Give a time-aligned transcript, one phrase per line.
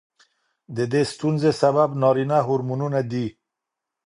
[0.75, 3.27] د دې ستونزې سبب نارینه هورمونونه دي.